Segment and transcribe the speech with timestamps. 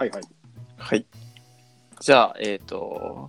[0.00, 0.22] はいはい。
[0.78, 1.06] はい。
[2.00, 3.28] じゃあ、えっ、と、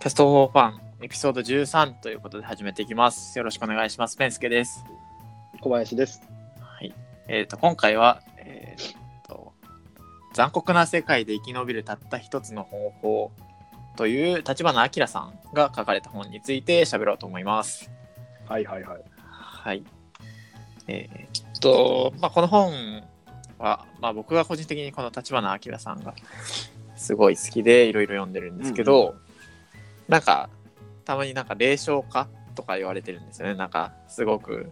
[0.00, 3.38] キャストフォーファンエピソード13ということで始めていきます。
[3.38, 4.16] よろしくお願いします。
[4.16, 4.84] ペンスケです。
[5.60, 6.20] 小林です。
[6.58, 6.92] はい。
[7.28, 9.52] えっ、と、今回は、えっ、と、
[10.34, 13.32] 残酷な世界で生き延びるたった一つの方法
[13.94, 17.88] という立花明さんが書かれた本について喋ろうと思います。
[18.48, 19.04] はいはいはい。
[19.28, 19.84] はい。
[20.88, 23.04] えーっと、まあ、この本
[23.58, 26.14] は、まあ、僕が個人的にこの立花明さんが
[26.96, 29.14] すごい好きでいろいろ読んでるんですけど、
[30.08, 30.48] なんか、
[31.04, 33.54] たまになんか霊障家とか言われてるんですよね。
[33.54, 34.70] なんか、すごく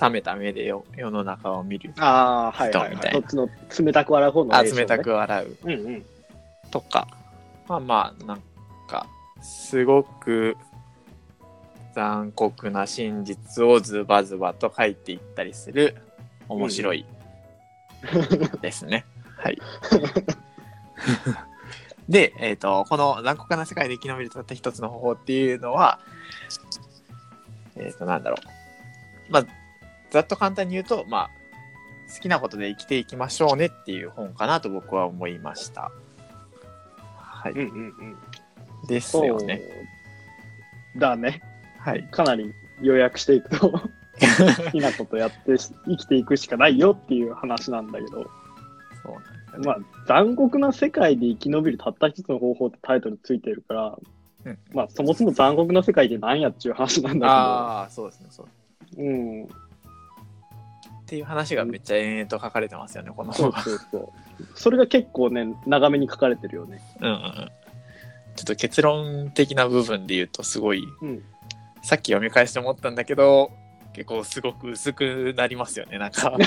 [0.00, 1.92] 冷めた目でよ世の中を見る。
[1.98, 2.90] ああ、はいはい、はい。
[2.90, 4.98] 人みたいなそっちの冷たく笑う方のね冷た。
[4.98, 6.06] く笑ううんうん。
[6.70, 7.08] とか、
[7.68, 8.42] まあまあ、なん
[8.88, 9.06] か、
[9.42, 10.56] すごく
[11.94, 15.96] 残酷な真実をズバズバと書いていったりする
[16.48, 17.04] 面白い
[18.60, 19.04] ですね。
[19.36, 19.60] はい。
[22.08, 26.00] で、えっ、と、この残酷な世界で生き延びるたった一つの方法っていうのは、
[27.76, 28.36] えっ、と、なんだろ
[29.28, 29.32] う。
[29.32, 29.46] まあ、
[30.10, 31.30] ざっと簡単に言うと、まあ、
[32.12, 35.92] 好きなことで生きていきましょうねっていう本かなと僕は思いました。
[37.16, 37.52] はい。
[37.52, 37.66] うんうんう
[38.84, 38.86] ん。
[38.88, 39.62] ですよね。
[40.96, 41.42] だね。
[41.78, 42.02] はい。
[42.10, 43.80] かなり予約していくと、
[44.64, 48.30] 好きなことやってし生きていくしかないよっていう話なんだけど、
[49.02, 49.66] そうなんね。
[49.66, 53.98] まあ、残酷な世界で生き延びるたった一つの方法ってタイトルついてるから、
[54.44, 58.26] うんまあ、そもそも残酷な世界って何やっていう話なんだああ、そうですね。
[58.30, 58.48] そう
[58.96, 59.44] けど、うん。
[59.44, 59.48] っ
[61.06, 63.52] ていう話がめっちゃ延々と書かれてますよね、このそう。
[63.52, 64.08] そうそう。
[64.54, 66.80] それが結構ね、長めに書かれてるよね。
[67.00, 67.20] うんうんうん。
[68.36, 71.22] ちょっと結論的な部分で言うと、すごい、うん。
[71.82, 73.50] さっき読み返して思ったんだけど、
[73.92, 75.98] 結構すごく薄くなりますよね。
[75.98, 76.36] なんか、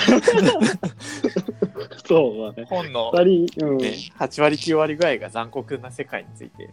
[2.06, 2.68] そうだね。
[2.70, 3.78] 本の、二人、うん。
[3.78, 6.70] ね、8割9割ぐらいが残酷な世界について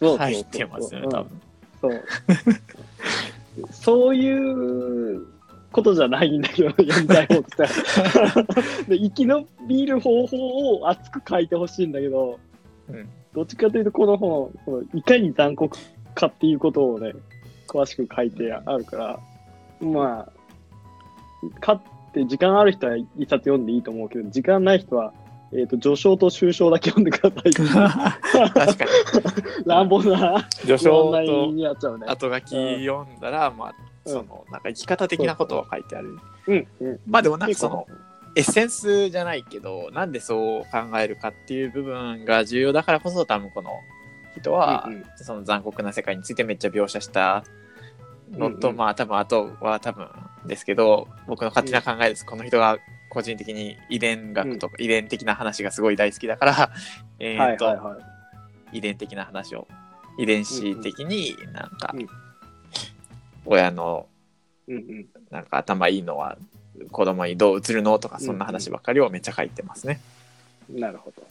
[0.00, 1.40] 入ってますよね、多分。
[1.80, 2.04] そう。
[3.72, 5.26] そういう
[5.72, 7.56] ことじゃないんだけど、読みたい方って。
[8.88, 12.38] で生き延びる方法を熱く書いてほしいんだけど、
[12.88, 14.50] うんどっちかというと、この本、
[14.92, 15.78] いかに残酷
[16.14, 17.12] かっていうことをね、
[17.68, 19.20] 詳しく書いてあるから、
[19.80, 20.32] まあ、
[21.60, 21.78] 買っ
[22.12, 25.12] て時間ある人は一冊読んでいいと思うけど、時間ない人は、
[25.52, 27.52] えっ、と、序章と終章だけ読んでください。
[28.50, 28.90] 確かに。
[29.64, 32.06] 乱暴な序章とになっちゃうね。
[32.08, 33.74] 後書き読んだら、まあ、
[34.04, 36.18] うんその、なんか生き方的なことが書いてある。
[36.46, 37.00] うん、うん。
[37.06, 37.86] まあでもなんかその、
[38.36, 43.72] エッセンスじゃないけど、なんでそう考えるかっていう部分が重要だからこそ、多分この
[44.36, 47.44] 人は、うんうんその残酷な世界についてめっちゃ描写した
[48.30, 50.08] のと、うんうんまあ多分あとは多分
[50.46, 52.24] ですけど、僕の勝手な考えです。
[52.24, 52.78] この人が
[53.10, 56.70] 個人的に遺伝学とか、遺伝的な話がすごい大好きだから、
[57.18, 57.96] えはいーと、はいは
[58.72, 58.78] い。
[58.78, 59.66] 遺伝的な話を、
[60.18, 62.08] 遺伝子的になんかうん、
[63.44, 64.06] 親の
[64.68, 65.06] うんうん。
[65.30, 66.36] なんか頭いいのは
[66.90, 70.00] 子供にどう映るのとかそんな話ばっかりをめっちゃ書いてますね。
[70.68, 71.22] なるほど。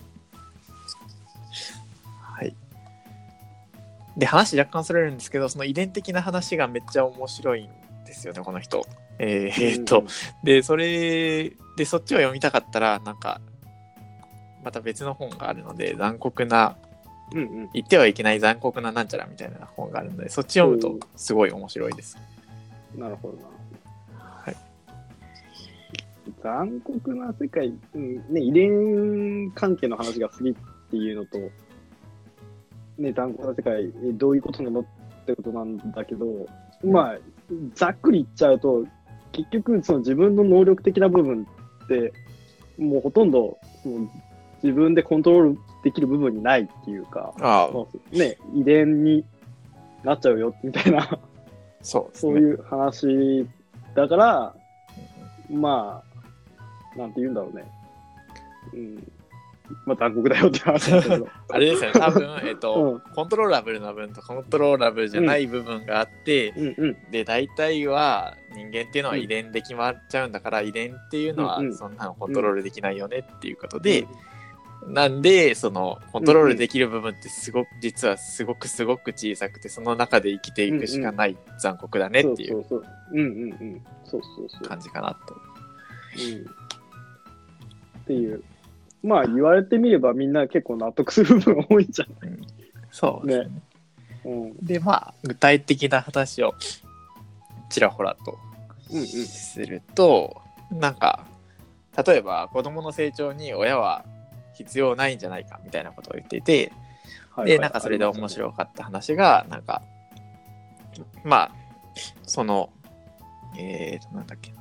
[4.18, 7.70] で話若干それるんですけどその遺伝的な話がめっちゃ面白いん
[8.06, 8.86] ですよねこの人。
[9.20, 10.06] えーえーっと、
[10.44, 13.42] でそれでそっちを読みたかったらなんか
[14.64, 16.78] また別の本があるので残酷な
[17.34, 17.70] うんうん。
[17.74, 22.18] 言ってはいけない残酷ななんちゃらみたいな本があるのでそっち読むとすごい面白いです。
[22.96, 23.44] なるほどな。
[24.20, 24.56] はい。
[26.44, 30.56] 残酷な世界、うん、ね、遺伝関係の話が好きっ
[30.90, 31.38] ていうのと、
[33.00, 34.86] ね、残酷な世界、えどういうことなのっ
[35.26, 36.26] てことなんだけど、
[36.84, 37.18] まあ、
[37.74, 38.86] ざっくり言っちゃうと、
[39.32, 41.48] 結局、その自分の能力的な部分
[41.86, 42.14] って、
[42.78, 44.08] もうほとんど、その
[44.62, 47.70] 自分でコントロールできる部分にないっていうか、あ
[48.12, 49.24] ね、遺伝に
[50.04, 51.20] なっちゃうよみたいな、
[51.82, 52.10] そうね。
[52.14, 53.48] そういう話
[53.96, 54.56] だから、
[55.50, 56.04] ま
[56.96, 57.66] あ、なんて言うんだろうね。
[58.74, 59.12] うん。
[59.86, 61.28] まあ、残酷だよって話だけど。
[61.50, 66.98] あれですよね多分、えっとうんコントローラブルな部分とコントローラブルじゃない部分があって、うんうん。
[67.12, 74.08] で大体は人間っていうのは遺伝で決まっちゃうんだから、遺伝っていうのはうんうんそんなのコントロールできないよねっていうことで、
[74.88, 82.94] なんでそのコントロールできる部分ってすごく実はすごくすごく小さくてその中で生きていくしかない残酷だねっていうそうそうそう。
[83.14, 83.82] うんうんうん。
[84.06, 84.68] そうそうそう。
[84.68, 85.36] 感じかなと。
[85.36, 86.42] うん。
[88.02, 88.44] っていう。
[89.02, 92.42] まあ、言われてみればみんな結構納得する部分多いんじゃうん。
[92.92, 93.46] そうですね。
[93.46, 93.52] ね。
[94.26, 94.66] ないうん。
[94.66, 96.54] でまあ具体的な話を
[97.70, 98.38] ちらほらと
[98.92, 99.06] うんうん。
[99.06, 100.42] すると、
[100.72, 101.26] なんか
[102.06, 104.04] 例えば子供の成長に親は
[104.54, 106.72] 必要ないんじゃないかみたいなことを言っていて、
[107.32, 108.30] はいでなんかそれで面い。
[108.30, 109.82] 白かった話がなんか
[111.24, 111.52] まあ
[112.26, 112.70] その
[113.58, 114.58] えーとなんだっけな。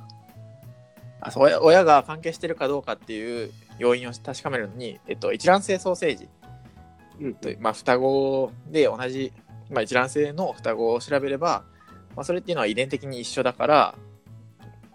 [1.21, 6.29] あそう親親が関係してるかどうかっていう要因を確かめるのに、えっと、一卵性ソーセージ
[7.19, 9.33] うんと、まあ、双子で同じ、
[9.69, 11.63] まあ、一卵性の双子を調べれば、
[12.15, 13.95] まあ、それっていうのは遺伝的に一緒だから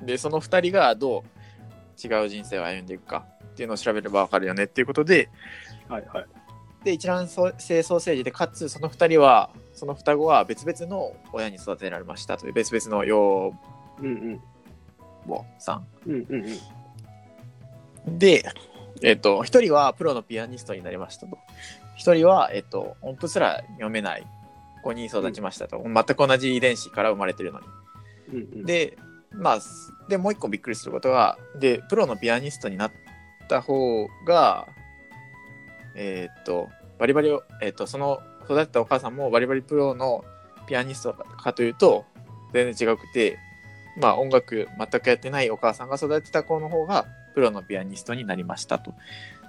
[0.02, 5.28] でその2人がどう違う人生を歩んでいくかっていうのを調べれば分かるよねっていうことで
[5.88, 6.26] はいはい。
[6.84, 13.54] で一卵性ソーセージでかつその2人はその双子は別々の親に育てられましたという別々の養
[14.00, 14.40] うんうん。
[15.26, 16.44] 母さんうんうん
[18.06, 18.18] うん。
[18.18, 18.44] で、
[19.04, 21.38] えっと1人はプロのピアニストになりましたと。
[21.98, 24.26] 1人は、えっと音符すら読めない
[24.82, 27.66] 子に育ちましたと、全く同じ遺伝子から生まれてるのに。
[28.32, 28.96] うんうん、で
[29.30, 29.58] まあ
[30.08, 32.92] でもう一個びっくりすることがでプロのピアニストになっ
[33.48, 34.66] た方が
[35.94, 40.24] えーっとバリバリを、えーっとその育てたお母さんもバリバリプロの
[40.66, 42.04] ピアニストかというと
[42.52, 43.38] 全然違くて
[43.98, 48.94] まあ音楽全くやってないお母さんが育てた子の方がプロのピアニストになりましたと。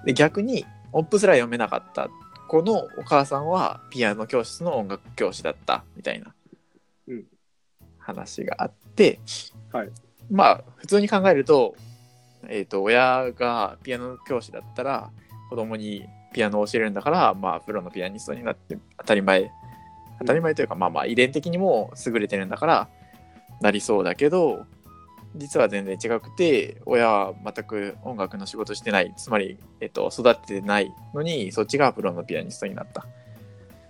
[0.06, 2.10] で逆に音符すら読めなかった。
[2.48, 5.84] 子のお母さんはピアノ教室の音楽教師だった。
[5.96, 6.34] みたいな。
[7.08, 7.26] うん。
[7.98, 9.20] 話があって、
[9.72, 9.90] はい。
[10.30, 11.76] まあ普通に考えると,、
[12.48, 15.10] えー、と親がピアノ教師だったら
[15.50, 19.52] 子供にピアノを教えるんだからまあプロのピアニストになって当たり前。
[20.20, 22.88] 当たり前というか、まあまあ遺伝的にも優れてるんだから
[23.60, 24.66] なりそうだけど
[25.38, 29.14] 実は全然違くて親は全く音楽の仕事してない。
[29.18, 33.06] つまり、えっと、育ててないのにそっちがプロのピアニストになった。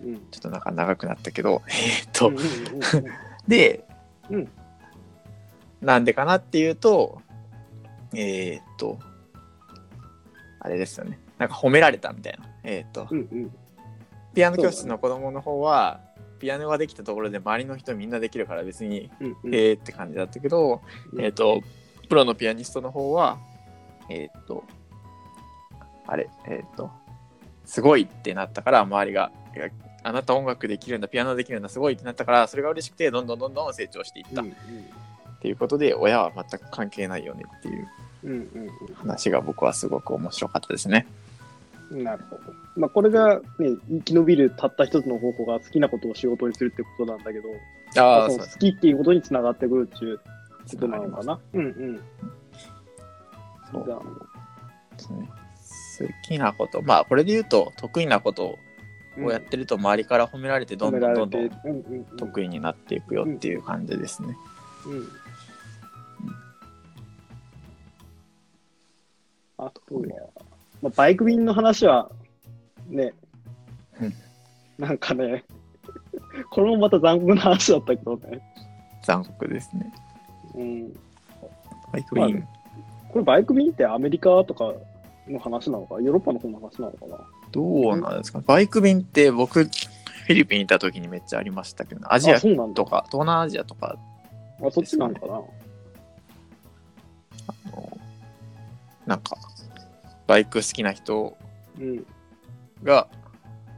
[0.03, 0.15] うん。
[0.31, 3.05] ちょっとなんか長くなったけどえっと、うんうんうんうん。
[3.47, 3.83] で、
[4.29, 4.51] うん。
[5.81, 7.21] なんでかなっていうと
[8.13, 8.99] えーっと
[10.59, 11.19] あれですよね。
[11.37, 12.45] なんか褒められたみたいな。
[12.63, 13.07] えーっと。
[13.09, 13.55] うんうん。
[14.33, 16.01] ピアノ教室の子供の方は、
[16.45, 19.55] ピアノができたところで周りの人みんなできるから別にうんうん。
[19.55, 20.79] へーって感じだったけど、
[21.11, 21.19] うん。
[21.19, 21.63] えっ、と、
[22.07, 23.39] プロのピアニストの方は、
[24.11, 24.63] えっ、と、
[26.05, 26.91] あれ、えっ、と、
[27.65, 29.31] すごいってなったから、周りが、
[30.03, 34.43] あなた音楽できるんだ、ピアノできるんだ、すごいってなったから、それが嬉しくて、どんどんどんどん成長していった。
[34.43, 34.53] っうん。
[35.41, 37.87] ていうことで、親は全く関係ないよねっていう
[38.23, 41.07] うんうん話が僕はすごく面白かったですね。
[41.09, 41.24] うん
[41.91, 42.41] なるほど。
[42.75, 47.49] まあ、これが、ね、生き延びるたった一つの方法が好きなことを仕事にするってことなんだけど、
[47.95, 50.23] まあその好きっていうことにつながってくるっていうこ
[50.77, 51.39] となのかな？
[51.53, 52.01] うんうん。
[53.71, 53.99] そうじゃあ
[54.97, 55.29] ですね。
[55.99, 58.57] 好きなこと、まあこれで言うと得意なこと
[59.17, 64.35] をやってると周りから褒められてどんどんどんどんうんうんうん得意になっていくよっていう感じですね。
[64.87, 65.07] うん
[69.57, 70.01] あとは、
[70.85, 72.11] まあ、バイク便の話は、
[72.87, 73.11] ね
[73.99, 74.13] うん、
[74.77, 75.43] なんかね、
[76.51, 78.39] これもまた残酷な話だったけどね。
[79.01, 79.91] 残酷ですね。
[80.53, 80.93] うん、
[81.91, 82.47] バイク便、
[83.09, 84.73] これバイク便ってアメリカとか
[85.27, 87.17] の話なのか、ヨーロッパの方の話なのかな？
[87.51, 88.41] どうなんですか？
[88.45, 92.85] バイク便って僕、フィリピンにいた時にめっちゃありましたけど、アジアと。
[92.85, 93.97] か、東南アジアとか、
[94.63, 95.33] あ、そっちなのかな？
[95.33, 95.41] あ
[97.71, 97.97] の
[99.07, 99.35] なんか、
[100.27, 101.37] バイク好きな人
[101.79, 102.05] うん。
[102.83, 103.07] が、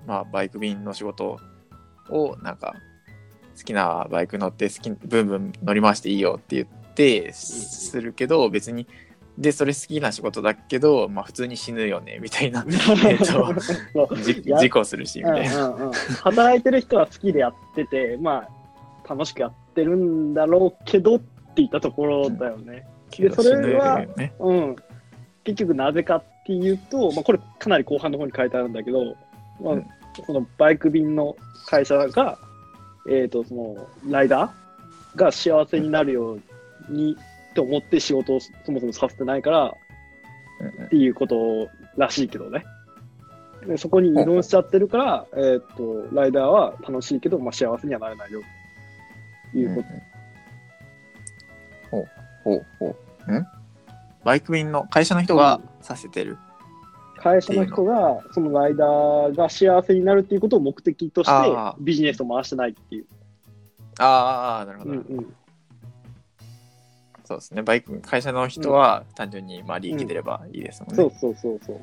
[0.05, 1.39] まあ、バイク便の仕事
[2.09, 2.75] を、なんか、
[3.57, 8.87] 好きなバイク乗って、好き、ブンブン乗り回していいよって言って、するけど、別に、
[9.37, 12.65] で、それ好きな仕事だけど、まあ、普通に死ぬよね、みたいな。
[12.65, 15.69] 事故するし、みたいな。
[15.69, 18.47] うんうんうん、働いてる人は好きでやってて、ま
[19.05, 21.19] あ、楽しくやってるんだろうけどっ
[21.55, 22.87] ていったところだよね。
[23.09, 24.33] けどそれはね。
[24.39, 24.75] うん。
[25.43, 29.15] 結局なぜかっていうと、まあ、これかなり後半の方に書いてあるんだけど、
[29.61, 29.85] まあうん
[30.25, 31.35] そのバイク便の
[31.67, 32.39] 会社が、
[33.07, 36.41] えっ、と、その、ライダーが幸せになるよう
[36.89, 37.15] に
[37.53, 39.73] と思って仕事をそもそもさせてないから
[40.59, 42.65] うんうんっていうことらしいけどね。
[43.67, 48.41] でそこに依存しちゃってるから、えっ、と、ライダーは楽しいけど、まあ、幸せにはなれないよ。
[49.51, 49.87] ということ。
[51.91, 52.07] ほう
[52.43, 52.95] ほうほ
[53.27, 53.31] う。
[53.37, 53.45] ん？
[54.23, 56.37] バイク便の会社の人がさせてる。
[57.17, 63.05] 会社の人が、そのライダーが幸せになるっていうことを目的としてビジネスを回してないっていう。
[63.97, 64.91] ああ、なるほど。
[64.91, 65.33] うんうん。
[67.25, 67.63] そうですね。
[67.63, 70.95] バイク、会社の人は単純にまあ利益出ればいいですもんね。
[70.95, 71.81] そうそうそうそう。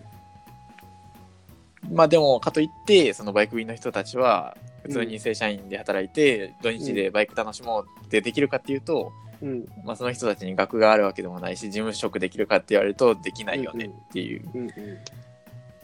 [1.93, 9.13] まあでも、かといって、そのバイク便の人たちは、普通に正社員で働いて、土日でバイク楽しもうってできるかっていうと、
[9.45, 14.71] うんまあその人たちに学があるわけでもないし、事務職できるかって言われるとできないよねっていううんうん。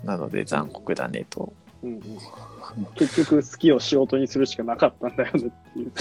[0.03, 1.53] なので残酷だねと。
[1.83, 2.03] うんうん、
[2.97, 5.93] 結局好きを仕事にするしかなかったんだよねっていう。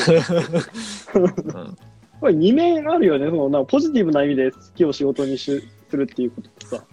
[1.16, 1.78] うん
[2.20, 3.28] これ二面あるよね。
[3.28, 6.84] そのなポジティブな意味で好きを仕事にしするっていうこととさ、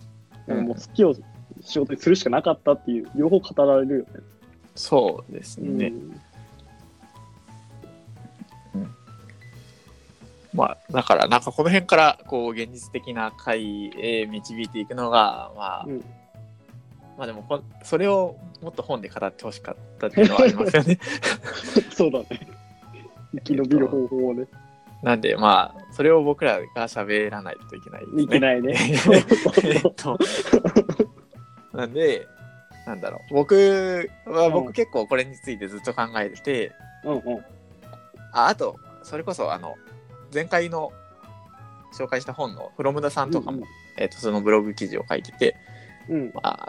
[0.47, 1.15] うんもう好きを
[1.63, 4.21] 仕事にするしかなかったっていう、両方語られるよね。
[4.77, 5.89] そうですね。
[5.89, 6.21] うん
[10.57, 16.05] まあ、だから、なんかこの辺から、こう、現実的な回へ導いていくのが、まあ、うん
[17.17, 20.99] まあでもこ、それをもっと本で語ってほしかったっていうのはありますよね。
[21.91, 22.27] そうだね。
[23.33, 24.47] 生き延びる方法をね。
[25.03, 28.23] なんで、まあ、それを僕らが喋らないといけないですね。
[28.23, 28.75] いけないね。
[29.65, 30.19] えっと、
[31.73, 32.27] なんで、
[32.87, 33.35] なんだろう。
[33.35, 36.73] 僕は、うん僕結構これについてずっと考えてて、
[37.05, 37.39] うんうん。
[38.33, 39.75] ああと、それこそ、あの、
[40.33, 40.93] 前回の
[41.97, 43.65] 紹介した本のフロムダさんとかも、
[43.97, 45.57] えっと、そのブログ記事を書いてて、
[46.09, 46.31] うん。
[46.35, 46.69] まあ、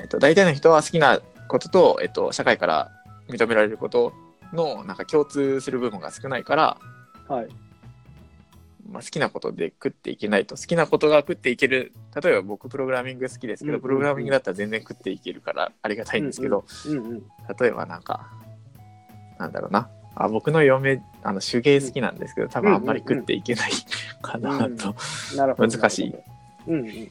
[0.00, 2.90] えっと、大体の人は好きなことと、えっと、社会から
[3.28, 4.12] 認められること
[4.52, 6.78] の、なんか共通する部分が少ないから、
[7.28, 7.48] はい。
[8.90, 11.92] まあ、好きなことで食っていけないと好きなことが食っていける
[12.22, 17.22] 例えば僕プログラミング好きですけど、うんうんうんプログラミングだったら全然食っていけるからありがたいんですけど、うんうん。
[17.60, 18.30] 例えばなんか
[19.38, 19.90] なんだろうな
[20.24, 23.70] あ僕の嫁あの手芸好きなんですけど多分あんまり食っていけない
[24.22, 24.94] かなうんと。
[25.56, 26.14] 難しい。
[26.66, 27.10] うんうんうん。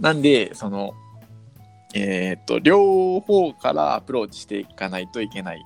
[0.00, 0.94] なんでその
[1.94, 5.64] えーっと両方からアプローチしていかないといけない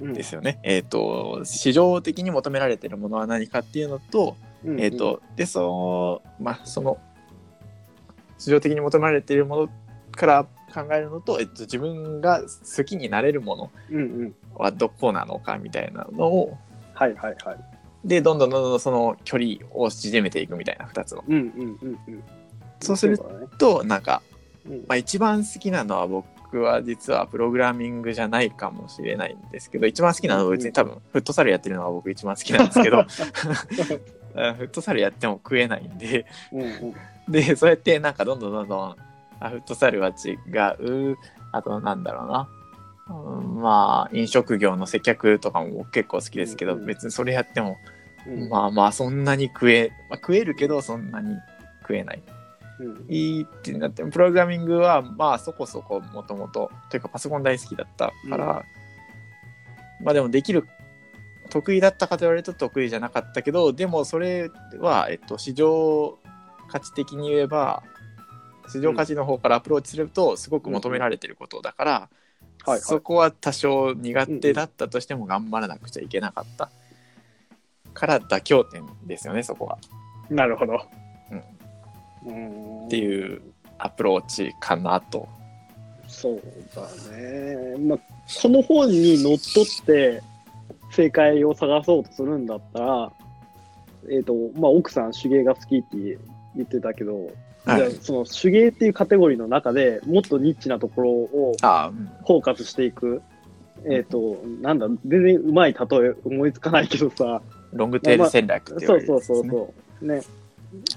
[0.00, 0.58] うんですよね。
[0.62, 6.98] えーっと市場的に求められているものは何かっていうのと、うんうんえっ、と、で、その、まあ、その、
[8.38, 9.68] 市場的に求められているもの
[10.10, 14.34] から考えるのと、えっと、自分が好きになれるものうんうん。
[14.58, 16.56] はどこなのかみたいなのを、
[16.94, 17.58] はいはいはい。
[18.04, 21.24] で、どんどんどんどんその距離を縮めていくみたいな2つの。
[21.26, 22.22] うんうんうんうん。
[22.80, 23.18] そうする
[23.58, 24.22] と、なんか、
[24.68, 33.04] うんまあ、一番好きなのは僕は実はプログラミングじゃないかもしれないんですけど、一番好きなのは別に多分、フットサルやってるのが僕一番好きなんですけど、あ
[34.54, 36.26] フットサルやっても食えないんで、
[37.28, 38.96] で、そうやってなんかどんどんどんどん、
[39.40, 40.32] あフットサルは違
[40.82, 41.16] う、
[41.52, 42.48] あとなんだろうな。
[43.08, 47.78] うんまあ、飲食業の接客とかも僕結構好きですけど、うんうん別にそれやっても、
[48.26, 48.48] うん。
[48.48, 51.36] まあまあそんなに食え、まあ、食えるけどそんなに
[51.82, 52.22] 食えない。
[52.80, 53.06] うん。
[53.08, 58.64] いいってなって、プログラミングはまあそこそこもともと、というかパソコン大好きだったから、
[60.02, 60.66] まあでもできる、
[61.48, 66.18] 得意だったかと言われると得意じゃなかったけど、でもそれは、えっと、市場
[66.68, 67.82] 価値的に言えば、
[68.68, 72.08] 市場価値の方からアプローチすると、すごく求められてることだから、
[72.66, 76.70] はいはいそこは多少苦手だったとしても頑張らなくちゃいけなかった。
[77.94, 79.78] から妥協点ですよね、そこは。
[80.28, 80.80] なるほど。
[82.26, 83.40] うんっっていう
[83.78, 85.28] アプローチかなと。
[86.08, 86.42] そう
[86.74, 86.82] だ
[87.16, 87.76] ね。
[87.78, 87.98] まあ、
[88.42, 90.22] この本にのっとって
[90.92, 93.12] 正解を探そうとするんだったら、
[94.10, 95.96] えっ、と、まあ、奥さん手芸が好きって
[96.54, 97.30] 言ってたけど、
[97.66, 103.22] はいじゃあその手芸っていうカテゴリーの中でもっとニッチなところをああ、うんフォーカスしていく。
[103.88, 107.40] えっ、と、なんだ、全然うまい例え思いつかないけどさ、
[107.72, 109.36] ロングテール戦略って言われるそうそう。
[109.36, 110.06] そうそう。
[110.06, 110.22] ね。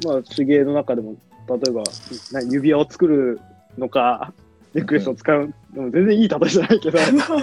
[0.05, 1.15] まあ、手芸の中でも、
[1.47, 1.83] 例えば、
[2.31, 3.39] な指輪を作る
[3.77, 4.33] のか、
[4.73, 7.33] ネックレスを使う、でも全然いい例えじゃないけど、なんか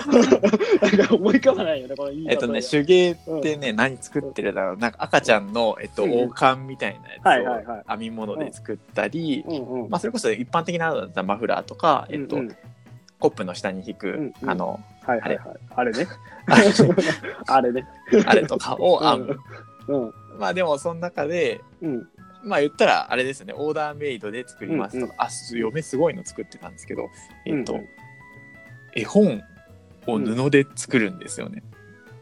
[1.14, 4.76] 思い浮かばないよね、このいい例えっとね、手芸ってね、何作ってるだろう。
[4.76, 9.90] なんか赤ちゃんの、えっと、うん王冠みたいはいなやつを編み物で作ったり、うんうん。
[9.90, 12.56] まあ、それこそ一般的なのだったらマフラーとか、えっとうんうん
[13.18, 15.56] コップの下に引く、うんうんあの、はいはいはい。
[15.74, 16.06] あれね。
[17.48, 17.88] あ あれね。
[18.26, 19.40] あれとかを編む。
[19.88, 20.12] うん。
[20.38, 22.08] まあでも、その中で、うん。
[22.46, 27.10] まあ言ったらあれですよね、オーダーメイドで作りますとか、うんあ、嫁すごいの作ってたんですけど、
[27.44, 27.88] えっと、うんうん
[28.96, 29.42] 絵本
[30.06, 31.62] を布で作るんですよね。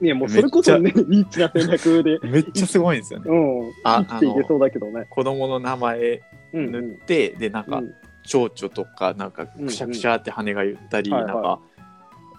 [0.02, 3.30] いや、もうそれこそね、ニッチな戦略で、 めっちゃすごいんですよね。
[3.30, 3.72] うん。
[3.84, 5.06] あ生きていけそうだけどね。
[5.08, 7.94] 子供の名前うん塗って、で、なんか、うん
[8.26, 11.60] 蝶々とか、なんか、くしゃくしゃって羽が言ったり、うんうんなんか、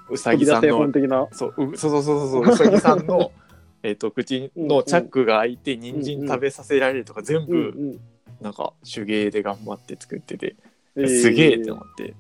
[0.10, 1.30] うさ飛び出せぎさんの。
[1.32, 3.32] そううそうそうそうそううさぎさんの
[3.86, 7.46] えっと口のチャックが開いて人参食べさせられるとか全うん。
[7.46, 7.60] 部う
[7.94, 8.00] ん
[8.42, 10.56] なんか手芸で頑張って作ってて
[10.96, 11.22] えー。
[11.22, 12.14] すげえって思って。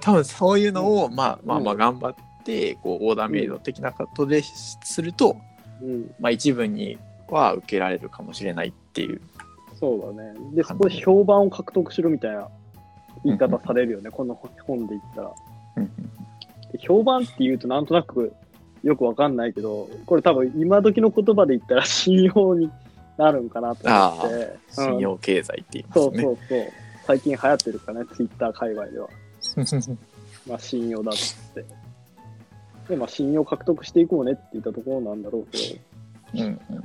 [0.00, 2.14] 多分そういうのをまあまあまあ頑張っ
[2.44, 5.36] てこうオーダーメイド的なことですると
[5.82, 6.98] うん、まあ一部に
[7.28, 9.20] は受けられるかもしれないっていう。
[9.78, 10.34] そうだね。
[10.52, 12.48] で、そこで評判を獲得しろみたいな
[13.24, 14.34] 言い方されるよね、この
[14.66, 15.32] 本で言ったら。
[16.72, 18.32] で評判って言うとなんとなく
[18.82, 22.70] よくわかんないけど、これ多分今時の言葉で言ったら信用に
[23.16, 24.58] なるんかなと思って。
[24.70, 26.04] 信用経済って言いますね。
[26.04, 26.68] そうそうそう。
[27.06, 29.08] 最近流行ってるからね、ツイッター界隈では。
[30.48, 31.64] まあ、信用だっつって。
[32.88, 35.58] で、まあ、信用獲得していこうねって言ったところなんだろうけ
[36.38, 36.84] ど、うんうん。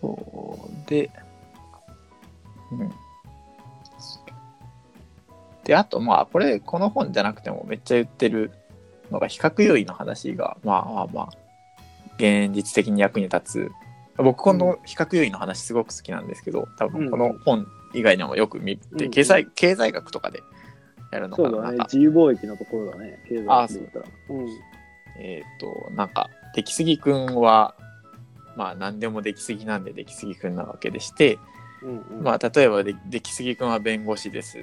[0.00, 1.10] そうで、
[2.72, 2.92] うん。
[5.64, 8.52] で、あと、まあ、これ、この本じゃなくてもめっちゃ言ってる
[9.10, 11.28] のが、比較優位の話が、まあまあまあ、
[12.18, 13.72] 現実的に役に立つ。
[14.16, 20.42] 僕、この比較優位の話すごく好きなんですけど、多分この本以外にもよく見て、うん経済、経済学とかで
[21.10, 21.50] やるのかな。
[21.50, 24.04] そうだねなんか、自由貿易のところだね、経済で言ったら。
[24.30, 24.48] うん。
[25.18, 27.74] えっ、と、なんか、出来すぎくんは、
[28.56, 31.38] まあ、何でも出来すぎなんで出来すぎくんなわけでして、
[31.82, 34.58] うんうん、まあ、例えばで、出来すぎくんは弁護士です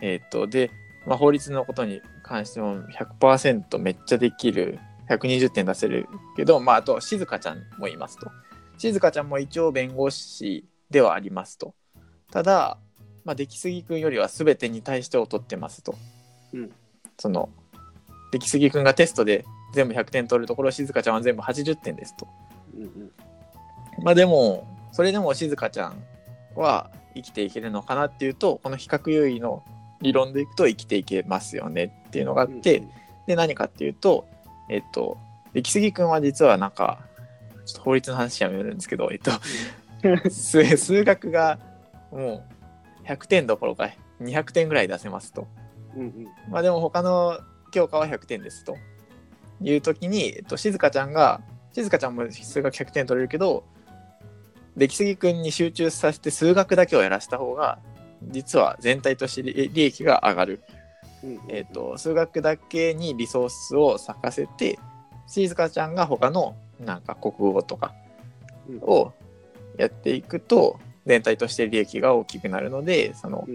[0.00, 0.06] と。
[0.06, 0.70] えっ、と、で、
[1.06, 2.82] まあ、法律のことに関しても
[3.20, 4.78] 100%めっちゃできる、
[5.08, 8.30] 120点出せるけど、まあ、あと、静香ちゃんもいますと。
[8.78, 11.74] 静香ちゃんも一応弁護士ではありますと。
[12.30, 12.78] ただ、
[13.24, 15.94] まあ、出来すぎくんよりは全てに対して劣ってますと。
[16.52, 16.70] うん
[17.18, 17.50] その、
[18.32, 22.26] 出来すぎくんがテストで全部100点取るところ、静香ちゃんは全部80点ですと。
[22.74, 23.12] うんうん
[24.02, 26.02] まあでも、それでも静香ちゃん
[26.54, 29.62] は生きていけるのかなっていうと、この比較優位の
[30.00, 32.82] 理論でいくと生きていけますよねっていうのがあって、
[33.26, 34.26] で、何かっていうと、
[34.68, 35.18] えっと、
[35.52, 37.00] 出来すぎくんは実はなんか、
[37.66, 39.30] ちょっと法律の話やめるんですけど、えっと、
[40.30, 41.58] 数数学が
[42.10, 42.44] も
[43.04, 43.90] う100点どころか
[44.20, 45.46] 200点ぐらい出せますと。
[45.96, 46.28] うんうん。
[46.48, 47.38] まあでも他の
[47.70, 48.76] 教科は100点ですと。
[49.62, 51.40] いう時に、えっと、静香ちゃんが
[51.72, 53.64] 静香ちゃんも数学100点取れるけど
[54.76, 57.78] 出来すぎくんに集中させて数学だけをやらせた方が
[58.22, 60.60] 実は全体として利利益が上がる、
[61.48, 64.78] えっと数学だけにリソースを割かせて
[65.26, 67.94] 静香ちゃんが他のなんか国語とか
[68.68, 69.12] うんを
[69.76, 73.46] やっていくと全体として利益が大きくなるのでその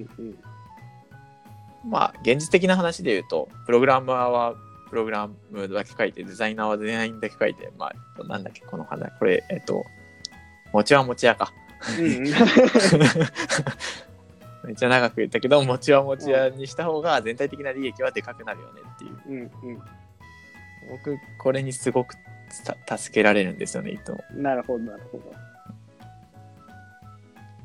[1.86, 4.56] まあ現実的な話で言うとプログラマーは
[4.90, 9.84] プログラムだけ書いてデザイナーはデザインだけ書いてまあなんだっけこの話これえっと
[10.74, 11.54] 餅は餅屋か。
[12.00, 12.26] うんうん
[14.66, 19.22] めっちゃ長く言ったけど餅は餅屋にした方が全体的な利益はでかくなるよねっていう。
[19.28, 19.82] うんうん。
[20.90, 22.16] 僕これにすごく
[22.86, 24.24] た助けられるんですよねいつも。
[24.34, 25.32] なるほど、なるほど。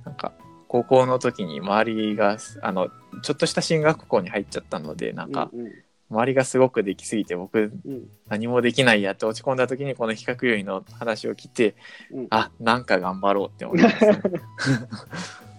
[0.04, 0.32] なんか
[0.68, 2.88] 高校の時に周りがあの
[3.22, 5.72] ちょっとした進学校に入っちゃったのでなんかうん
[6.10, 7.92] 周りがすごくできすぎて僕うん。
[7.92, 11.74] うん何もできないやって落ち込んだ時にこの比較優位の話を聞いて
[12.12, 14.22] うん、あなんか頑張ろうって思います、ね、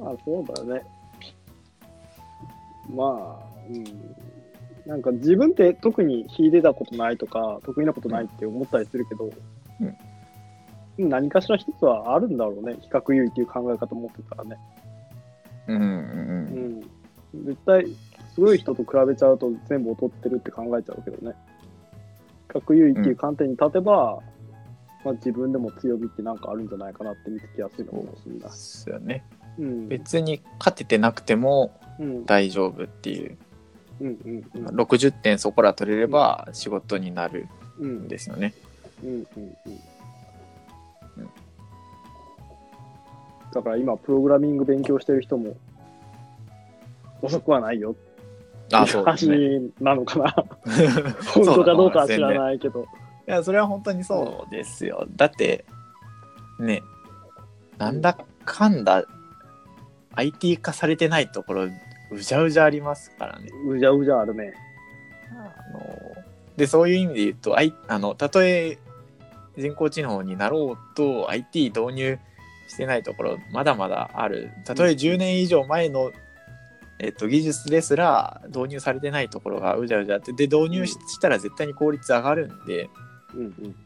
[0.00, 0.82] まあそうだね。
[2.94, 3.84] まあ、うん。
[4.86, 9.30] なんか自分って特に秀でたことないとか、得意なことないって思ったりするけど、
[10.98, 12.76] うん、何かしら一つはあるんだろうね。
[12.80, 14.56] 比較優位っていう考え方持ってたらね。
[15.68, 15.90] うんうんう
[17.34, 17.44] うんん。
[17.44, 17.86] 絶対、
[18.34, 21.36] すごい人と比べちゃうと全部劣ってるって考えちゃうけどね。
[22.50, 24.20] 比較優位っていう観点に立てば、
[25.04, 28.40] まあ、自分でも強みってなんかあるんじゃないかなって見つけやすいのかもしれない。
[28.40, 29.37] ですよねうん。
[29.88, 32.26] 別に勝ててなくてもうん。
[32.26, 33.36] 大丈夫っていう。
[34.00, 34.66] うんうんうん。
[34.80, 37.90] 60点そこら取れれば仕事になるうん。
[38.04, 38.54] んですよね。
[43.52, 45.56] だから今、プログラミング勉強してる人も
[47.22, 47.96] 遅くはないよ。
[48.72, 49.36] あそうですね。
[49.36, 50.44] 話なのかな。
[51.34, 52.86] 本当かどうかは知らいないけど。
[53.26, 55.06] やそれは本当にそうですよ。
[55.16, 55.64] だって
[56.58, 56.82] ね
[57.76, 59.04] なんだかんだ
[60.18, 61.64] IT 化されてないところ
[62.10, 64.52] うじゃうじゃありますからねうじゃうじゃあるね。
[65.30, 66.24] あの
[66.56, 68.78] でそういう意味で言うと、I、あのたとえ
[69.56, 72.18] 人工知能になろうと IT 導入
[72.66, 76.12] してないところまだまだあるたとえ10年以上前の、
[76.98, 82.90] えっと、技術ですら導入されてないところがうじゃうじゃあってで導入ししたら絶対に効率上がるんで、
[83.34, 83.76] うんうん。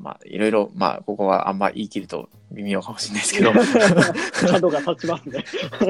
[0.00, 3.52] まあいろいろまあここはあんま言い切ると微妙かもしれないですけど
[4.50, 5.44] 角が立ちますね。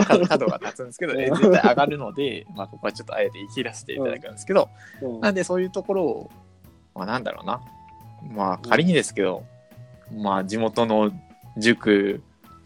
[0.07, 4.69] 角角が立つんですけど、え絶対上がるので、まあ、ここはちょっとあえて言い切らせていただくんですけど、
[5.01, 6.31] うんなんでそういうところを、
[6.95, 7.61] まあ、なんだろうな。
[8.35, 9.45] まあ仮にですけど、
[10.15, 11.13] まあ地元の
[11.57, 12.21] 塾、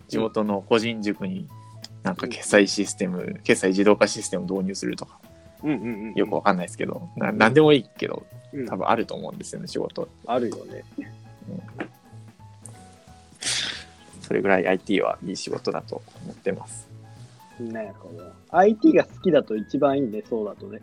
[0.09, 1.47] 地元の個人塾に
[2.03, 5.19] なんか決済システム、決済自動化システムを導入するとか、
[5.63, 6.15] うんうんうん。
[6.15, 10.09] よくわかんないですけど、ななんでもいいけど、うん多分あると思うんですよね、仕事。
[10.27, 10.85] あるよね。
[14.21, 16.89] それぐらい IT はいい仕事だと思ってます。
[17.61, 18.33] なるほど。
[18.51, 20.81] IT が好きだと一番いいね、そうだとね。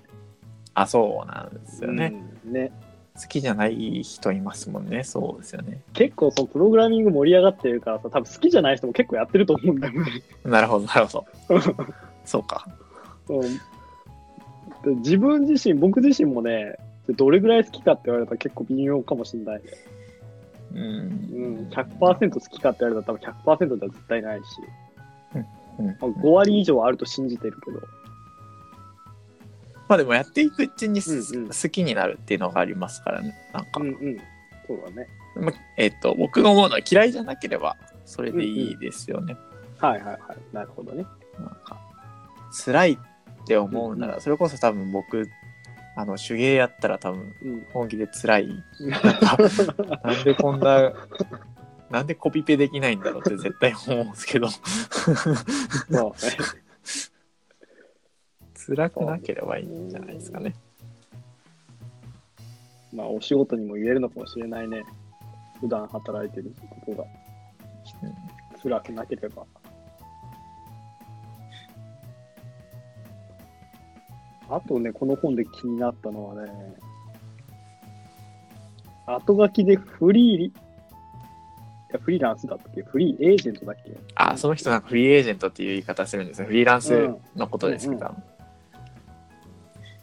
[0.74, 2.14] あ、そうなんですよね。
[2.46, 2.72] うんね。
[3.20, 5.04] 好きじゃない人いますもんね。
[5.04, 5.82] そうですよね。
[5.94, 10.06] 結構そのプログラミング盛り上がってるからさ、多分好きじゃない人も結構やってると思うんだよね。
[10.46, 11.66] なるほど、なるほど。
[12.26, 12.68] そうか。
[13.28, 13.60] うん
[14.84, 16.76] で自分自身、僕自身もね、
[17.10, 19.72] どれぐらい好きかって言われたら結構微妙かもしれないね。
[20.74, 20.80] うん。
[20.80, 24.44] うん、100%好きかって言われたら多分100%では絶対ないし、
[25.80, 25.86] うん。
[25.86, 27.80] まあ5割以上あると信じてるけど、
[29.88, 31.48] まあでもやっていくうちにす、うんうん。
[31.48, 33.36] 好きになるっていうのがありますからね。
[33.54, 34.18] なんか、うんうん、
[34.66, 35.08] そうだね。
[35.36, 39.36] まえっ、と、僕が思うのは嫌いじゃなければ、それでいいですよね。
[39.80, 40.20] はいはいはい、
[40.54, 41.06] なるほどね。
[41.38, 41.78] なんか、
[42.66, 45.28] 辛いって思うなら、それこそ多分僕、
[45.96, 48.48] あの、手芸やったら多分、うん、本気で辛い。
[50.04, 50.94] なんでこんな、
[51.90, 54.60] なんでコピペできないんだろうって絶対思うんですけど、そ
[55.90, 56.14] うね。
[58.56, 60.54] 辛くなければいいんじゃないですかね。
[62.94, 64.84] まあ、お仕事にも言えるのかもしれないね。
[65.60, 66.54] 普段働いてる
[66.86, 67.04] ことが
[68.04, 69.46] うん辛くなければ。
[74.54, 76.52] あとね、この本で気になったのはね、
[79.08, 80.54] 後書きでフリーリ、い
[81.94, 82.82] やフリーランスだったっけ？
[82.82, 83.98] フリーエージェントだっけ？
[84.16, 86.48] あ、その人なんかフリーエージェントっていう言い方するんですね。
[86.48, 88.06] フリーランスのことですけど。
[88.06, 88.14] っ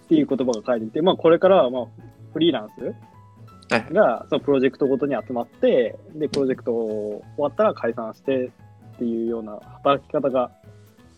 [0.09, 1.85] ていう言葉が書いていて、まあ、これからはまあ
[2.33, 2.95] フリーランス
[3.71, 8.51] はいがそのプロジェクトごとに集まって、で、プロジェクト終わったら解散してっ
[8.99, 10.51] ていうような働き方が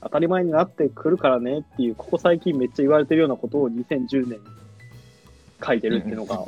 [0.03, 4.39] 当たり前になってくるからねっていう、ここ最近めっちゃ言われてるようなことを2010年に
[5.65, 6.45] 書いてるっていうのが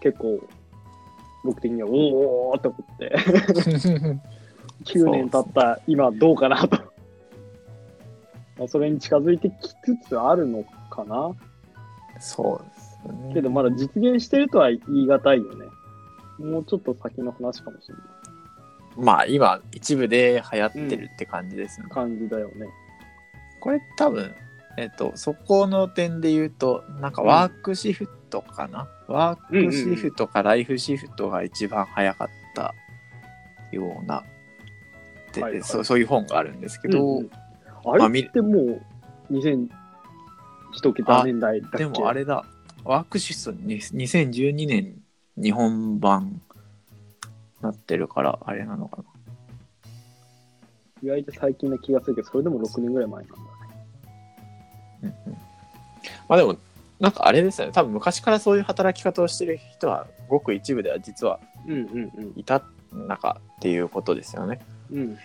[0.00, 0.40] 結構
[1.44, 3.16] 僕的にはおーって思って、
[4.84, 6.76] 9年経った今どうかなと。
[8.58, 11.32] まあそれに近づいてきつつあるのかな
[12.20, 13.34] そうですよね。
[13.34, 15.66] けどまだ実現してるとは言い難いよね。
[16.38, 18.04] もうちょっと先の話かもしれない
[18.96, 21.86] まあ今一部で流行ってるって感じですね。
[21.90, 22.66] 感じだよね。
[23.60, 24.34] これ多分、
[24.76, 32.74] えっと、そこの点で言うと、なんかワークシフトかな、ワークシフトかライフシフトが一番早かった
[33.70, 34.24] ような、
[35.32, 35.62] ではいはい。
[35.62, 37.22] そうそういう本があるんですけど、うん。
[37.22, 37.30] うん
[37.84, 38.80] あれってもう
[39.32, 39.68] 2000
[40.70, 41.78] 一桁年代だっけ？
[41.78, 42.44] でもあれだ、
[42.84, 45.02] ワークシフトに2012年
[45.36, 46.40] 日本版
[47.62, 49.04] なってるから、あれなのかな。
[51.02, 53.42] 意外と最近な気がするけど、それでも6年ぐらい前なんだね。
[55.02, 55.38] うんうん
[56.28, 56.56] まあでも、
[57.00, 64.60] なんかあれですよね、多分昔からそういう働き方をしてる人は、ごく一部では実はうんうんいた中っていうことですよね。
[64.90, 64.98] うん。
[64.98, 65.18] うん。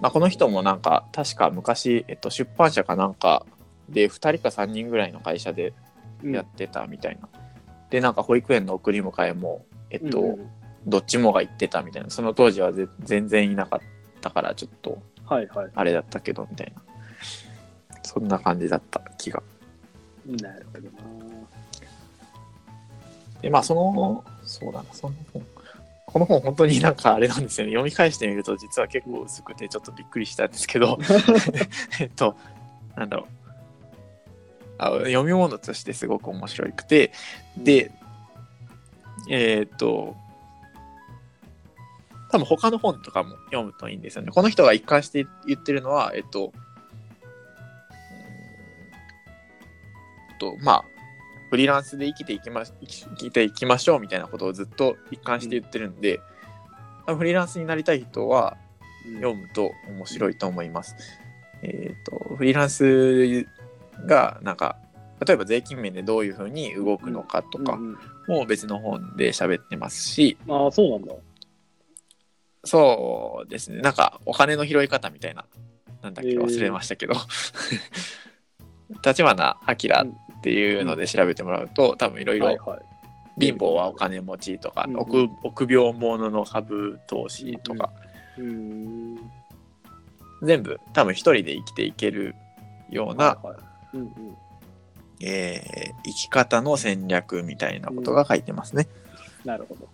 [0.00, 3.46] まあ、この人もなんか、確か昔、えっと、出版社かなんか
[3.88, 5.72] で2人か3人ぐらいの会社で
[6.22, 7.28] うんやってたみたいな。
[7.90, 10.50] で、なんか保育園の送り迎えも、えっと、うんうん
[10.88, 12.10] どっちもが行ってたみたいな。
[12.10, 13.80] その当時はぜ全然いなかっ
[14.20, 15.70] たから、ちょっとはいはい。
[15.74, 16.82] あれだったけど、みたいな。
[18.02, 19.42] そんな感じだった気が。
[20.24, 20.90] なるほどな。
[23.42, 25.46] で、まあ、その、そうだな、その本。
[26.06, 27.72] この本、本当になんかあれなんですよね。
[27.72, 30.98] 読み返してみると、実は結構薄くて、ちょっとびっくりしたんですけど、
[32.00, 32.36] えっと、
[32.96, 33.35] なんだろう。
[34.78, 37.12] あ読み物としてすごく面白くて、
[37.56, 37.92] で、
[39.28, 40.16] えーっと、
[42.30, 44.30] 多分他の本とかも読むといいんですよね。
[44.32, 50.84] この人が一貫して言ってるのは、えっと、うーんと、まあ、
[51.50, 52.86] フリーランスで生きていきま生
[53.16, 56.20] きていきましょうみたいなことをずっと一貫して言ってるんで、
[57.06, 58.56] 多分フリーランスになりたい人は
[59.14, 60.96] 読むと面白いと思います。
[61.62, 63.46] えっ、と、フリーランス
[64.04, 64.76] が、なんか、
[65.26, 71.14] 例えば税金面でどういうふうに動くのかとかうんうんも別の本で喋ってますし、ああ、そうなんだ。
[72.64, 75.44] そうですね、なんかお金の拾い方みたいな、
[76.02, 77.14] なんだっけ、忘れましたけど、
[79.06, 79.74] 立花明
[80.38, 82.56] っていうので調べてもらうと、多分いろいろ。
[83.38, 87.90] 貧乏はお金持ちとか、うん臆臆病者の株投資とか。
[90.42, 92.34] 全部多分一人で生きていける
[92.90, 93.56] ような、はいはい。
[93.96, 94.36] うんうん。
[95.20, 98.86] えー生き方の戦略みたいなことが書いてますね。
[99.44, 99.88] なるほど。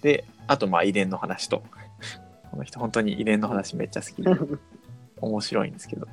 [0.00, 1.62] であとまあ遺伝の話と
[2.50, 4.30] この人本当に遺伝の話めっちゃ好きで
[5.20, 6.06] 面白いんですけど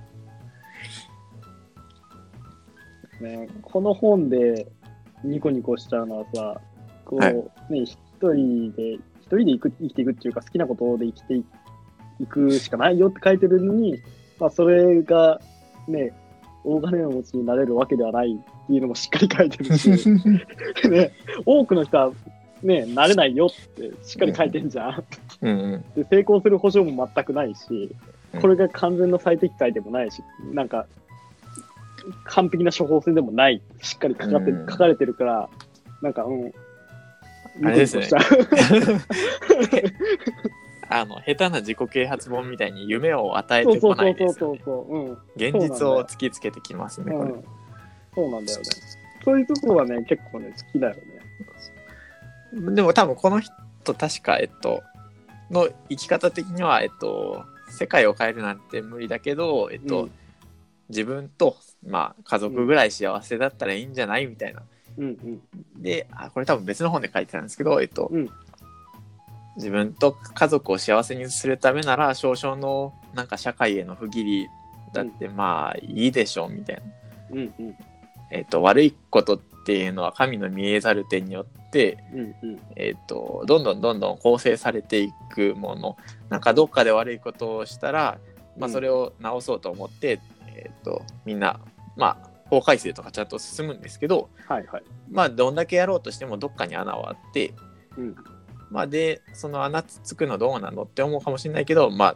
[3.23, 4.67] ね、この本で
[5.23, 6.59] ニコニコしちゃうのはさ、
[7.05, 7.35] こう、はい
[7.69, 11.45] ね、一人で、一人で生く生きていくっていうか、好きなことで生きてい
[12.19, 14.01] いくしかないよって書いてるのに、
[14.39, 15.41] まあ、それが
[15.87, 16.13] ね、
[16.63, 19.89] 大金持ちになれるわけではないっていうのもしっかり書いてるし、
[20.89, 21.11] ね、
[21.45, 22.11] 多くの人は、
[22.61, 25.03] ね、なれないよってしっかり書いてんじゃん。
[25.95, 27.93] で成功する保証も全くないし
[28.33, 30.87] うん、これが完全な最適解でもないし、なんか、
[32.25, 34.67] 完璧な処方箋でもない、しっかり書かってうん。
[34.69, 35.49] 書かれてるから、
[36.01, 36.51] なんか、うん。
[37.63, 38.07] あれですね
[40.93, 44.61] あの下手な自己啓発本みたいに夢を与えてこないですよね。
[45.35, 47.31] 現実を突きつけてきますね、これ。
[47.31, 47.43] うん、
[48.13, 48.65] そうなんだよね。
[49.25, 51.01] そういうところはね、結構ね、好きだよね。
[52.75, 53.51] でも多分この人
[53.97, 54.83] 確か、えっと、
[55.49, 60.11] の生き方的には、えっと、世界を変えるなんて無理だけど、えっと、うん
[60.89, 64.61] 自分と、まあ、家族ぐらい幸せだったらいいんじゃないみたいな。
[64.97, 65.81] うんうん。
[65.81, 68.29] で、あ、これ多分別の本で書いてたんですけど、えっと、うん
[69.55, 74.49] 自分と家族を幸せにするためなら、少々のなんか社会への不義理
[74.93, 76.81] だってまあいいでしょうみたいな。
[77.31, 77.75] うんうん。
[78.31, 82.59] えっと、悪いことっていうのは神の見えざる点によって、うんうん。
[82.75, 85.97] えっと、どんどんどんどん構成されていくもの
[86.29, 88.17] なんかどっかで悪いことをしたら、
[88.57, 91.59] まあ、うんそれを直そうと思って、えっと、みんな
[91.95, 94.83] まあ法改正とかちゃんと進むんですけど、はいはい。
[95.11, 97.53] まあ、どんだけやろうとしてもどっかに穴はあって、
[97.97, 98.15] うん。
[98.73, 102.15] まあ、でその穴つつくのどうなのって思うかもしれないけどまあ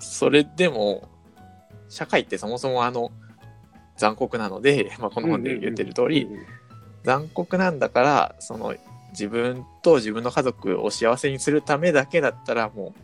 [0.00, 1.08] それでも
[1.88, 3.12] 社会ってそもそもあの
[3.96, 6.28] 残酷なので、 まあ、この本で言ってる通り、
[7.04, 8.74] 残酷なんだからその
[9.10, 12.94] 自分と自分の家族を幸せにするためだけだったらも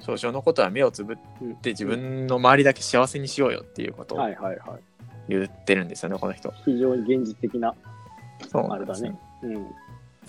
[0.00, 1.16] う少々のことは目をつぶっ
[1.62, 4.80] て自分の周りだけ幸せにしようよっていうことをはいはいはい。
[5.28, 6.52] 言ってるんですよね、この人。
[6.64, 7.74] 非常に現実的な、
[8.48, 9.18] そうあれだなんですねね。。
[9.42, 9.66] うん。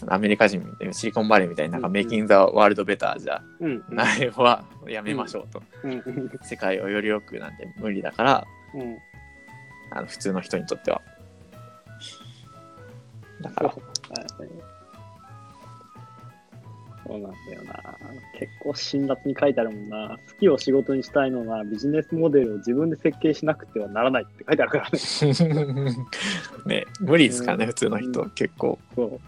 [0.05, 3.83] アメリカ人みたいなシリコンバレーみたいななんかうんメイキング・ザ・ワールド・ベターじゃうん。
[3.89, 5.61] ないはやめましょうと。
[5.83, 5.91] うん。
[5.91, 6.31] うん。
[6.43, 8.97] 世界をよりよくなんて無理だからうん。
[9.89, 11.01] あの普通の人にとっては。
[13.41, 13.73] だから
[17.07, 17.97] そうなんだよな。
[18.37, 20.17] 結構辛辣に書いてあるもんな。
[20.29, 25.95] 好きを仕事にしたいのならビジネスモデルを自分で設計しなくてはならないって書いてあるからね。
[26.65, 28.77] ね無理ですからね、うん普通の人結構。
[28.95, 29.19] そう。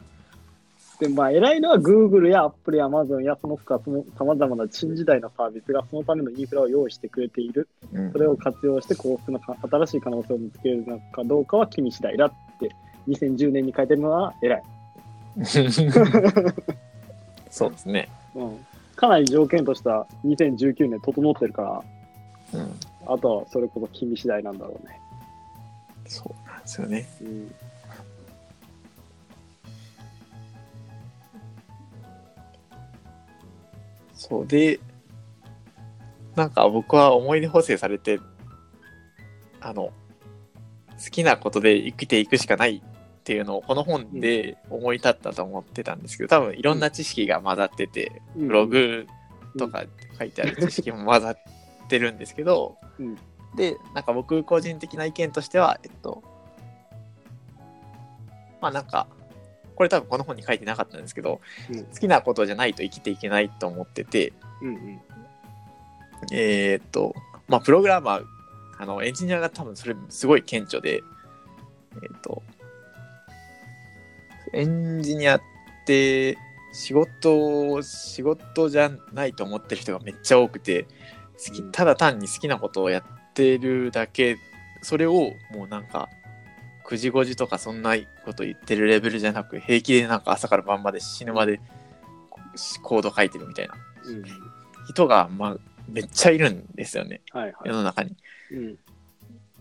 [1.00, 3.80] で、まあ、偉いのは Google や Apple や Amazon やその他
[4.18, 7.68] さまざまな新時代のサービスがそのためのインフラを用意してくれている。
[7.94, 12.76] うんそれを活用して幸福なか新しい可能性を見つけるのかどうかは君次第だって
[13.08, 14.64] 2010年に書いてるのは偉い。
[17.50, 18.10] そうですね。
[18.36, 18.66] うん。
[18.96, 22.74] かなり条件とした2019年整ってるから、うん、
[23.14, 25.00] あとはそれこそ君次第なんだろうね。
[26.06, 27.08] そうなんですよね。
[27.22, 27.56] うん。
[34.20, 34.48] そう。
[34.48, 34.82] で、
[36.36, 38.20] なんか僕は思い出補正されて、
[39.62, 39.94] あの、好
[41.10, 49.08] きなことで生きていくしかないっていうのをこの本で思い立ったと思ってたんですけど、多分いろんな知識が混ざってて、ブログ
[49.58, 49.86] とか
[50.20, 51.38] 書いてある知識も混ざっ
[51.88, 53.16] てるんですけど、うん。
[53.56, 56.22] で、なんか僕個人的な意見としては、えっと、
[58.60, 59.08] まあなんか、
[59.80, 61.40] これ多分この本に書いてなかったんですけど、
[61.72, 61.86] うん。
[61.86, 65.02] 好きなことじゃないと生きていけないと思ってて、うんうん。
[66.34, 67.16] えーっと、
[67.48, 68.26] まあ、プログラマー、
[68.78, 71.02] あの、エンジニアが多分それすごい顕著で、
[71.96, 72.44] えーっと、
[74.52, 75.42] エンジニアっ
[75.86, 76.38] て
[76.74, 80.88] 仕事を、仕事じゃないと思ってる人がめっちゃ多くて、
[81.38, 81.72] 好き、うん。
[81.72, 84.38] ただ単に好きなことをやってるだけ、
[84.82, 86.10] それをもうなんか、
[86.90, 91.62] 9時5時とかそんなこと言ってるレベルじゃなく、平気でなんか朝から晩まで死ぬまで
[92.82, 93.76] コード書いてるみたいな
[94.06, 94.24] うん
[94.88, 97.22] 人が、まあ、めっちゃいるんですよね。
[97.32, 97.54] はいはい。
[97.66, 98.16] 世の中に。
[98.52, 98.76] うん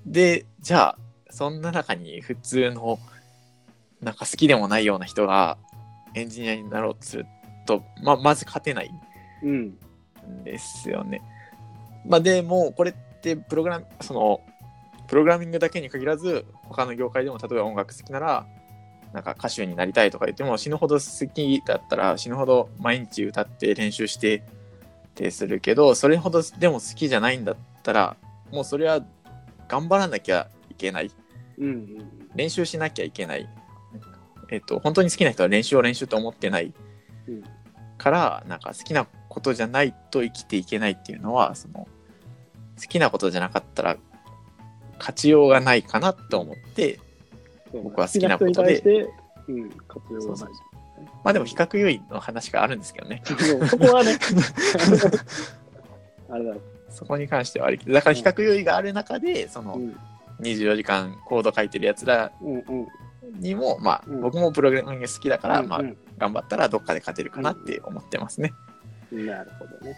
[0.06, 2.98] でじゃあそんな中に普通の
[4.00, 5.58] なんか好きでもないような人が
[6.14, 7.26] エンジニアになろうとする
[7.66, 8.90] と、ままず勝てない
[9.42, 11.20] うんんですよね。
[12.06, 14.40] まあでもこれってプログラムその
[15.08, 18.46] プログラミングだけに限らず他の業界でも例えば音楽好きなら
[19.12, 24.40] なんか歌手になりたいとか言っても死ぬほど好きだったら死ぬほど毎日歌って練習してっ
[25.14, 28.16] てするけどそれほどでも好きじゃないんだったら
[28.52, 29.00] もうそれは
[29.66, 31.10] 頑張らなきゃいけない。
[31.58, 32.28] うんうん。
[32.34, 33.48] 練習しなきゃいけない。
[34.50, 36.72] えっと本当に好きな人は練習を練習と思ってない。
[37.28, 37.44] うん。
[37.98, 41.86] からなんか好きなことじゃないと生きていけないっていうのはその
[42.80, 43.96] 好きなことじゃなかったら
[44.98, 46.98] 勝ちようがないかなと思って
[47.72, 49.08] 僕は好きなことで。
[51.24, 54.18] まあでも比較優位の話があるんですけどねそこはね、
[56.28, 56.54] あれだ。
[56.90, 59.96] そこに関してはありきだから比較優位がある中でその、うん
[60.40, 62.86] 24時間コード書いてるやつらうんうん。
[63.40, 68.52] にも、まあ、うん僕もプログラミング好きだから、まあう、ん頑張ったらどっかで勝てるかなって思ってますね。
[69.12, 69.96] うんなるほどね。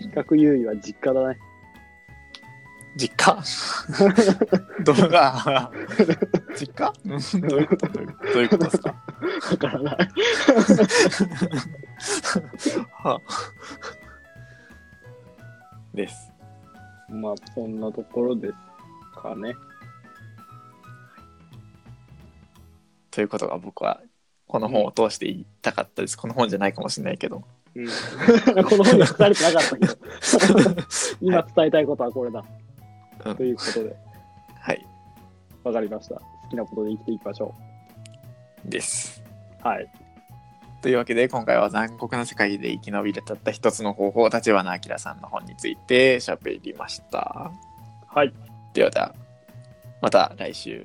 [0.00, 1.38] 比較優位は実家だね。
[2.96, 3.42] 実家？
[4.84, 5.70] 動画？
[6.56, 6.92] 実家？
[7.04, 8.94] うんどういうことどういうどういうことですか？
[9.50, 9.96] わからない。
[12.92, 13.18] はあ
[15.94, 16.32] です。
[17.08, 18.54] まあ、そんなところです
[19.20, 19.54] かね。
[23.10, 24.00] ということが僕は
[24.46, 26.16] この本を通して言いたかったです。
[26.16, 27.42] この本じゃないかもしれないけど。
[27.74, 27.86] うん、
[28.64, 29.96] この本に書かれてなかったけど、
[31.22, 32.44] 今伝えたいことはこれだ。
[33.24, 33.96] うんということで、
[34.60, 34.86] はい。
[35.64, 36.16] わかりました。
[36.16, 37.54] 好きなことで生きていきましょ
[38.64, 39.22] です。
[39.64, 39.66] う。
[39.66, 39.88] はい。
[40.82, 47.52] というわけで今回は残酷な世界で生き延びれたった一つの方法立花明さんの本について喋りました。
[48.08, 48.34] はい。
[48.74, 49.14] ではでは
[50.00, 50.84] また来週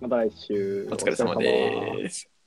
[0.00, 0.88] また来週。
[0.90, 2.37] お疲れ様です。